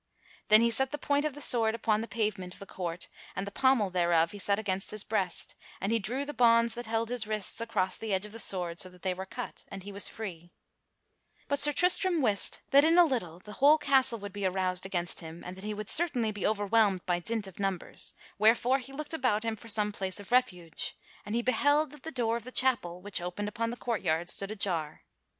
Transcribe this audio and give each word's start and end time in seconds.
Then 0.47 0.61
he 0.61 0.71
set 0.71 0.89
the 0.89 0.97
point 0.97 1.25
of 1.25 1.35
his 1.35 1.45
sword 1.45 1.75
upon 1.75 2.01
the 2.01 2.07
pavement 2.07 2.55
of 2.55 2.59
the 2.59 2.65
court 2.65 3.07
and 3.35 3.45
the 3.45 3.51
pommel 3.51 3.91
thereof 3.91 4.31
he 4.31 4.39
set 4.39 4.57
against 4.57 4.89
his 4.89 5.03
breast, 5.03 5.55
and 5.79 5.91
he 5.91 5.99
drew 5.99 6.25
the 6.25 6.33
bonds 6.33 6.73
that 6.73 6.87
held 6.87 7.09
his 7.09 7.27
wrists 7.27 7.61
across 7.61 7.97
the 7.97 8.11
edge 8.11 8.25
of 8.25 8.31
the 8.31 8.39
sword 8.39 8.79
so 8.79 8.89
that 8.89 9.03
they 9.03 9.13
were 9.13 9.27
cut 9.27 9.63
and 9.67 9.83
he 9.83 9.91
was 9.91 10.09
free. 10.09 10.49
[Sidenote: 11.43 11.59
Sir 11.59 11.73
Tristram 11.73 12.13
defends 12.19 12.49
the 12.49 12.49
chapel] 12.49 12.61
But 12.65 12.71
Sir 12.71 12.71
Tristram 12.71 12.71
wist 12.71 12.71
that 12.71 12.83
in 12.93 12.97
a 12.97 13.05
little 13.05 13.39
the 13.45 13.59
whole 13.59 13.77
castle 13.77 14.17
would 14.17 14.33
be 14.33 14.45
aroused 14.47 14.85
against 14.87 15.19
him, 15.19 15.43
and 15.45 15.55
that 15.55 15.63
he 15.63 15.75
would 15.75 15.87
certainly 15.91 16.31
be 16.31 16.47
overwhelmed 16.47 17.05
by 17.05 17.19
dint 17.19 17.45
of 17.45 17.59
numbers, 17.59 18.15
wherefore 18.39 18.79
he 18.79 18.91
looked 18.91 19.13
about 19.13 19.45
him 19.45 19.55
for 19.55 19.69
some 19.69 19.91
place 19.91 20.19
of 20.19 20.31
refuge; 20.31 20.97
and 21.23 21.35
he 21.35 21.43
beheld 21.43 21.91
that 21.91 22.01
the 22.01 22.11
door 22.11 22.37
of 22.37 22.43
the 22.43 22.51
chapel 22.51 23.03
which 23.03 23.21
opened 23.21 23.47
upon 23.47 23.69
the 23.69 23.77
courtyard 23.77 24.31
stood 24.31 24.49
ajar. 24.49 25.03